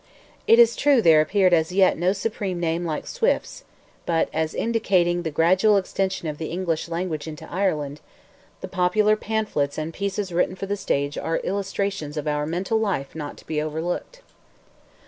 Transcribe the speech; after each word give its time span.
It 0.47 0.57
is 0.57 0.75
true 0.75 0.99
there 0.99 1.21
appeared 1.21 1.53
as 1.53 1.71
yet 1.71 1.95
no 1.95 2.11
supreme 2.11 2.59
name 2.59 2.85
like 2.85 3.05
Swift's; 3.05 3.63
but 4.07 4.29
as 4.33 4.55
indicating 4.55 5.21
the 5.21 5.29
gradual 5.29 5.77
extension 5.77 6.27
of 6.27 6.39
the 6.39 6.47
English 6.47 6.89
language 6.89 7.27
into 7.27 7.47
Ireland, 7.47 8.01
the 8.61 8.67
popular 8.67 9.15
pamphlets 9.15 9.77
and 9.77 9.93
pieces 9.93 10.31
written 10.31 10.55
for 10.55 10.65
the 10.65 10.75
stage, 10.75 11.19
are 11.19 11.37
illustrations 11.43 12.17
of 12.17 12.27
our 12.27 12.47
mental 12.47 12.79
life 12.79 13.13
not 13.13 13.37
to 13.37 13.45
be 13.45 13.61
overlooked. 13.61 14.23